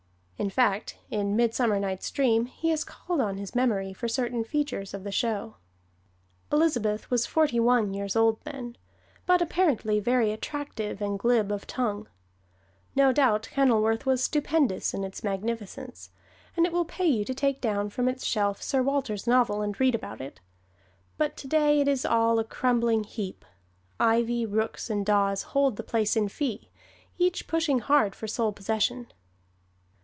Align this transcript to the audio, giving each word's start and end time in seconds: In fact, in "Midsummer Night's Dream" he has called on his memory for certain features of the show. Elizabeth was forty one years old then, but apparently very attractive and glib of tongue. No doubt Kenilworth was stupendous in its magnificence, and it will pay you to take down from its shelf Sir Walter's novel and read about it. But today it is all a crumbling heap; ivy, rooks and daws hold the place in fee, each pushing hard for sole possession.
In 0.41 0.49
fact, 0.49 0.97
in 1.11 1.35
"Midsummer 1.35 1.79
Night's 1.79 2.09
Dream" 2.09 2.47
he 2.47 2.71
has 2.71 2.83
called 2.83 3.21
on 3.21 3.37
his 3.37 3.53
memory 3.53 3.93
for 3.93 4.07
certain 4.07 4.43
features 4.43 4.91
of 4.91 5.03
the 5.03 5.11
show. 5.11 5.57
Elizabeth 6.51 7.11
was 7.11 7.27
forty 7.27 7.59
one 7.59 7.93
years 7.93 8.15
old 8.15 8.41
then, 8.41 8.75
but 9.27 9.39
apparently 9.39 9.99
very 9.99 10.31
attractive 10.31 10.99
and 10.99 11.19
glib 11.19 11.51
of 11.51 11.67
tongue. 11.67 12.07
No 12.95 13.13
doubt 13.13 13.49
Kenilworth 13.51 14.07
was 14.07 14.23
stupendous 14.23 14.95
in 14.95 15.03
its 15.03 15.23
magnificence, 15.23 16.09
and 16.57 16.65
it 16.65 16.71
will 16.73 16.85
pay 16.85 17.05
you 17.05 17.23
to 17.23 17.35
take 17.35 17.61
down 17.61 17.91
from 17.91 18.09
its 18.09 18.25
shelf 18.25 18.63
Sir 18.63 18.81
Walter's 18.81 19.27
novel 19.27 19.61
and 19.61 19.79
read 19.79 19.93
about 19.93 20.21
it. 20.21 20.39
But 21.19 21.37
today 21.37 21.81
it 21.81 21.87
is 21.87 22.03
all 22.03 22.39
a 22.39 22.43
crumbling 22.43 23.03
heap; 23.03 23.45
ivy, 23.99 24.47
rooks 24.47 24.89
and 24.89 25.05
daws 25.05 25.43
hold 25.43 25.75
the 25.75 25.83
place 25.83 26.15
in 26.15 26.29
fee, 26.29 26.71
each 27.19 27.45
pushing 27.45 27.77
hard 27.77 28.15
for 28.15 28.25
sole 28.25 28.51
possession. 28.51 29.05